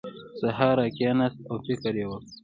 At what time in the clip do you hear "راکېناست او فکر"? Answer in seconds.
0.79-1.93